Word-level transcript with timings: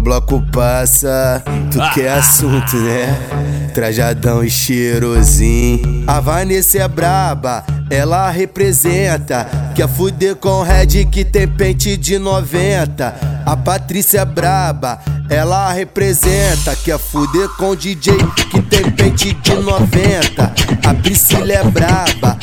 bloco 0.00 0.42
passa, 0.52 1.42
tu 1.70 1.78
quer 1.94 2.12
assunto, 2.12 2.76
né? 2.76 3.70
Trajadão 3.72 4.42
e 4.42 4.50
cheirosinho. 4.50 6.04
A 6.06 6.20
Vanessa 6.20 6.78
é 6.78 6.88
braba, 6.88 7.64
ela 7.90 8.30
representa. 8.30 9.46
Quer 9.74 9.88
fuder 9.88 10.36
com 10.36 10.62
Red 10.62 11.04
que 11.10 11.24
tem 11.24 11.46
pente 11.46 11.96
de 11.96 12.18
90. 12.18 13.14
A 13.44 13.56
Patrícia 13.56 14.20
é 14.20 14.24
braba, 14.24 14.98
ela 15.28 15.72
representa. 15.72 16.74
Quer 16.74 16.98
fuder 16.98 17.48
com 17.50 17.76
DJ 17.76 18.16
que 18.50 18.62
tem 18.62 18.90
pente 18.90 19.32
de 19.34 19.54
90. 19.54 20.54
A 20.84 20.94
Priscila 20.94 21.52
é 21.52 21.64
braba, 21.64 22.35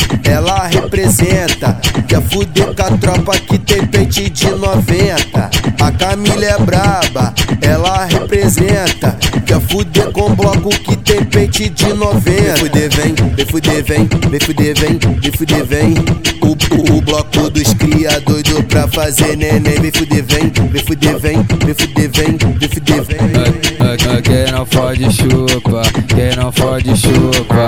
representa. 0.94 1.80
Quer 2.08 2.22
fuder 2.22 2.74
com 2.76 2.84
a 2.84 2.98
tropa 2.98 3.38
que 3.40 3.58
tem 3.58 3.86
pente 3.88 4.30
de 4.30 4.52
90. 4.52 5.50
A 5.82 5.92
Camila 5.92 6.46
é 6.46 6.58
braba, 6.60 7.34
ela 7.62 8.06
representa. 8.06 9.18
Quer 9.46 9.60
fuder 9.62 10.12
com 10.12 10.36
bloco 10.36 10.70
que 10.70 10.96
tem 10.98 11.24
pente 11.26 11.70
de 11.70 11.94
90. 11.94 12.22
Vem 12.22 12.58
fuder, 12.58 12.90
vem, 12.92 13.16
vem 13.36 13.46
fuder, 13.46 13.84
vem, 13.84 14.10
vem 14.30 14.40
fuder, 14.40 14.80
vem, 14.80 15.00
vem 15.20 15.32
fuder, 15.32 15.66
vem. 15.66 15.96
O, 16.42 16.50
o, 16.50 16.98
o 16.98 17.02
bloco 17.02 17.50
dos 17.50 17.74
cria 17.74 18.22
doido 18.22 18.64
pra 18.66 18.88
fazer 18.88 19.36
neném. 19.36 19.80
Vem 19.82 19.92
fuder, 19.92 20.24
vem, 20.24 20.52
vem 20.70 20.84
fuder, 20.84 21.18
vem, 21.18 21.46
vem 21.66 21.74
fuder, 21.74 22.10
vem, 22.12 22.38
vem 22.60 22.70
fuder, 22.70 23.04
vem. 23.04 24.22
Quem 24.22 24.52
não 24.52 24.66
fode 24.66 25.12
chupa, 25.12 25.82
quem 26.08 26.36
não 26.36 26.52
fode 26.52 26.96
chupa. 26.96 27.68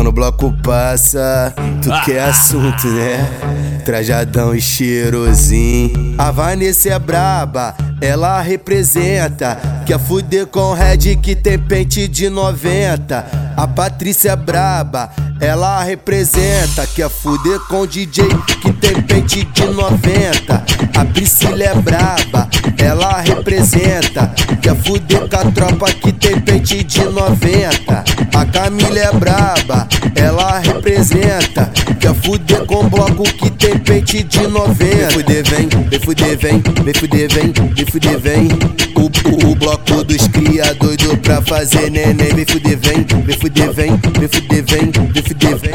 Quando 0.00 0.08
o 0.08 0.12
bloco 0.12 0.50
passa, 0.62 1.52
tu 1.82 1.90
quer 2.06 2.20
assunto, 2.20 2.86
né? 2.86 3.82
Trajadão 3.84 4.54
e 4.54 4.58
cheirosinho. 4.58 6.14
A 6.16 6.30
Vanessa 6.30 6.88
é 6.88 6.98
braba, 6.98 7.74
ela 8.00 8.40
representa. 8.40 9.58
Quer 9.84 9.98
fuder 9.98 10.46
com 10.46 10.72
Red 10.72 11.16
que 11.16 11.36
tem 11.36 11.58
pente 11.58 12.08
de 12.08 12.30
90. 12.30 13.26
A 13.54 13.68
Patrícia 13.68 14.30
é 14.30 14.36
braba, 14.36 15.10
ela 15.38 15.82
representa. 15.82 16.86
Quer 16.86 17.10
fuder 17.10 17.60
com 17.68 17.86
DJ 17.86 18.24
que 18.62 18.72
tem 18.72 19.02
pente 19.02 19.44
de 19.44 19.66
90. 19.66 20.64
A 20.96 21.04
Priscila 21.04 21.62
é 21.62 21.74
braba, 21.74 22.48
ela 22.78 23.20
representa. 23.20 24.32
Quer 24.62 24.76
fuder 24.76 25.28
com 25.28 25.36
a 25.36 25.50
tropa 25.50 25.92
que 25.92 26.12
tem 26.12 26.40
pente 26.40 26.84
de 26.84 27.04
90. 27.04 28.04
A 28.34 28.46
Camila 28.46 28.98
é 28.98 29.12
braba, 29.12 29.69
ela 30.14 30.58
representa. 30.58 31.70
Quer 31.98 32.14
fuder 32.14 32.64
com 32.64 32.88
bloco 32.88 33.22
que 33.22 33.50
tem 33.50 33.78
pente 33.78 34.22
de 34.22 34.46
90. 34.46 34.74
Vem 34.74 35.10
fuder, 35.10 35.44
vem, 35.48 35.68
vem 35.88 36.00
fuder, 36.00 36.38
vem, 36.38 36.62
vem 36.84 36.94
fuder, 36.94 37.32
vem, 37.32 37.52
vem 37.74 37.86
fuder, 37.86 38.18
vem. 38.18 38.48
O, 38.96 39.46
o, 39.46 39.50
o 39.50 39.54
bloco 39.54 40.04
dos 40.04 40.26
cria 40.28 40.74
doido 40.74 41.16
pra 41.18 41.40
fazer 41.42 41.90
neném. 41.90 42.34
Vem 42.34 42.46
fuder, 42.46 42.78
vem, 42.78 43.06
vem 43.24 43.38
fuder, 43.38 43.72
vem, 43.72 44.00
vem 44.18 44.28
fuder, 44.28 44.64
vem, 44.64 44.90
vem 45.12 45.22
fuder, 45.22 45.56
vem. 45.56 45.70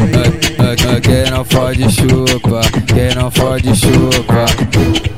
Quem 1.02 1.31
não 1.31 1.45
fode 1.45 1.83
chupa, 1.91 2.61
quem 2.88 3.16
não 3.16 3.31
fode 3.31 3.75
chupa. 3.75 5.14